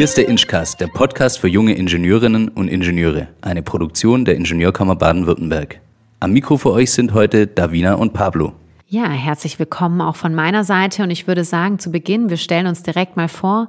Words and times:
Hier 0.00 0.06
ist 0.06 0.16
der 0.16 0.30
Inchcast, 0.30 0.80
der 0.80 0.86
Podcast 0.86 1.40
für 1.40 1.48
junge 1.48 1.74
Ingenieurinnen 1.74 2.48
und 2.48 2.68
Ingenieure, 2.68 3.28
eine 3.42 3.62
Produktion 3.62 4.24
der 4.24 4.34
Ingenieurkammer 4.34 4.96
Baden-Württemberg. 4.96 5.78
Am 6.20 6.32
Mikro 6.32 6.56
für 6.56 6.72
euch 6.72 6.90
sind 6.90 7.12
heute 7.12 7.46
Davina 7.46 7.96
und 7.96 8.14
Pablo. 8.14 8.54
Ja, 8.88 9.10
herzlich 9.10 9.58
willkommen 9.58 10.00
auch 10.00 10.16
von 10.16 10.34
meiner 10.34 10.64
Seite 10.64 11.02
und 11.02 11.10
ich 11.10 11.26
würde 11.26 11.44
sagen, 11.44 11.78
zu 11.78 11.92
Beginn, 11.92 12.30
wir 12.30 12.38
stellen 12.38 12.66
uns 12.66 12.82
direkt 12.82 13.18
mal 13.18 13.28
vor, 13.28 13.68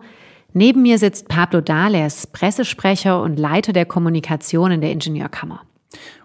neben 0.54 0.84
mir 0.84 1.00
sitzt 1.00 1.28
Pablo 1.28 1.60
Dales, 1.60 2.28
Pressesprecher 2.28 3.22
und 3.22 3.38
Leiter 3.38 3.74
der 3.74 3.86
Kommunikation 3.86 4.72
in 4.72 4.80
der 4.80 4.94
Ingenieurkammer. 4.94 5.64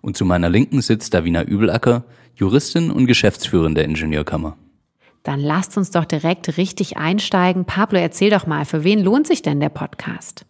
Und 0.02 0.16
zu 0.16 0.24
meiner 0.24 0.48
Linken 0.48 0.82
sitzt 0.82 1.14
Davina 1.14 1.42
Übelacker, 1.42 2.04
Juristin 2.36 2.92
und 2.92 3.08
Geschäftsführerin 3.08 3.74
der 3.74 3.86
Ingenieurkammer. 3.86 4.56
Dann 5.26 5.40
lasst 5.40 5.76
uns 5.76 5.90
doch 5.90 6.04
direkt 6.04 6.56
richtig 6.56 6.98
einsteigen. 6.98 7.64
Pablo, 7.64 7.98
erzähl 7.98 8.30
doch 8.30 8.46
mal, 8.46 8.64
für 8.64 8.84
wen 8.84 9.02
lohnt 9.02 9.26
sich 9.26 9.42
denn 9.42 9.58
der 9.58 9.70
Podcast? 9.70 10.46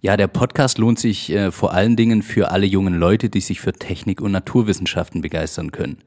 Ja, 0.00 0.16
der 0.16 0.28
Podcast 0.28 0.78
lohnt 0.78 0.98
sich 0.98 1.30
äh, 1.30 1.52
vor 1.52 1.74
allen 1.74 1.94
Dingen 1.94 2.22
für 2.22 2.50
alle 2.50 2.64
jungen 2.64 2.94
Leute, 2.94 3.28
die 3.28 3.42
sich 3.42 3.60
für 3.60 3.74
Technik 3.74 4.22
und 4.22 4.32
Naturwissenschaften 4.32 5.20
begeistern 5.20 5.72
können. 5.72 5.98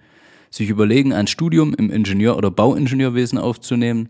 Sich 0.49 0.69
überlegen, 0.69 1.13
ein 1.13 1.27
Studium 1.27 1.75
im 1.75 1.91
Ingenieur- 1.91 2.37
oder 2.37 2.49
Bauingenieurwesen 2.49 3.37
aufzunehmen 3.37 4.09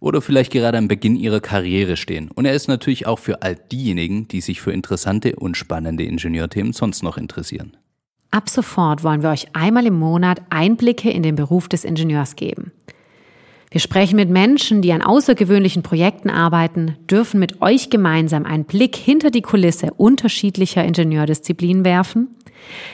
oder 0.00 0.20
vielleicht 0.20 0.50
gerade 0.50 0.76
am 0.76 0.88
Beginn 0.88 1.14
ihrer 1.14 1.38
Karriere 1.38 1.96
stehen. 1.96 2.32
Und 2.32 2.44
er 2.44 2.54
ist 2.54 2.66
natürlich 2.66 3.06
auch 3.06 3.20
für 3.20 3.42
all 3.42 3.54
diejenigen, 3.54 4.26
die 4.26 4.40
sich 4.40 4.60
für 4.60 4.72
interessante 4.72 5.36
und 5.36 5.56
spannende 5.56 6.02
Ingenieurthemen 6.02 6.72
sonst 6.72 7.04
noch 7.04 7.16
interessieren. 7.16 7.76
Ab 8.32 8.48
sofort 8.48 9.04
wollen 9.04 9.22
wir 9.22 9.30
euch 9.30 9.46
einmal 9.52 9.86
im 9.86 9.96
Monat 9.96 10.42
Einblicke 10.50 11.08
in 11.08 11.22
den 11.22 11.36
Beruf 11.36 11.68
des 11.68 11.84
Ingenieurs 11.84 12.34
geben. 12.34 12.72
Wir 13.70 13.80
sprechen 13.80 14.16
mit 14.16 14.30
Menschen, 14.30 14.80
die 14.80 14.92
an 14.92 15.02
außergewöhnlichen 15.02 15.82
Projekten 15.82 16.30
arbeiten, 16.30 16.96
dürfen 17.10 17.38
mit 17.38 17.60
euch 17.60 17.90
gemeinsam 17.90 18.46
einen 18.46 18.64
Blick 18.64 18.96
hinter 18.96 19.30
die 19.30 19.42
Kulisse 19.42 19.92
unterschiedlicher 19.96 20.84
Ingenieurdisziplinen 20.84 21.84
werfen, 21.84 22.28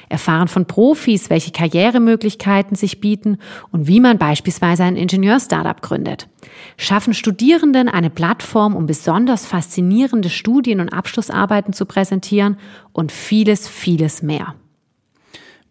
erfahren 0.09 0.49
von 0.49 0.67
Profis, 0.67 1.31
welche 1.31 1.53
Karrieremöglichkeiten 1.53 2.77
sich 2.77 3.01
bieten 3.01 3.39
und 3.71 3.87
wie 3.87 4.01
man 4.01 4.19
beispielsweise 4.19 4.83
ein 4.83 4.97
Ingenieurstartup 4.97 5.81
gründet, 5.81 6.29
schaffen 6.77 7.15
Studierenden 7.15 7.89
eine 7.89 8.11
Plattform, 8.11 8.75
um 8.75 8.87
besonders 8.87 9.47
faszinierende 9.47 10.29
Studien 10.29 10.81
und 10.81 10.89
Abschlussarbeiten 10.89 11.73
zu 11.73 11.87
präsentieren 11.87 12.57
und 12.93 13.13
vieles, 13.13 13.69
vieles 13.69 14.23
mehr. 14.23 14.55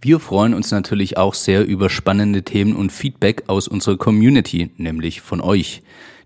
Wir 0.03 0.19
freuen 0.19 0.53
uns 0.53 0.69
natürlich 0.69 1.15
auch 1.15 1.33
sehr 1.33 1.65
über 1.65 1.89
spannende 1.89 2.43
Themen 2.43 2.75
und 2.75 2.91
Feedback 2.91 3.43
aus 3.47 3.69
unserer 3.69 3.95
Community, 3.95 4.69
nämlich 4.75 5.21
von 5.21 5.39
euch, 5.39 5.81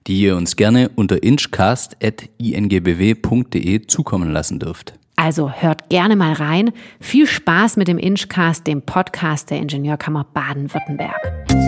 die 0.08 0.20
ihr 0.20 0.36
uns 0.36 0.56
gerne 0.56 0.90
unter 0.96 1.22
inchcast.ingbw.de 1.22 3.86
zukommen 3.86 4.32
lassen 4.32 4.58
dürft. 4.58 4.96
Also 5.16 5.52
hört 5.52 5.90
gerne 5.90 6.16
mal 6.16 6.34
rein. 6.34 6.72
Viel 7.00 7.28
Spaß 7.28 7.78
mit 7.78 7.88
dem 7.88 8.00
Inchcast, 8.00 8.66
dem 8.66 8.82
Podcast 8.82 9.52
der 9.52 9.60
Ingenieurkammer 9.60 10.26
Baden-Württemberg. 10.34 11.67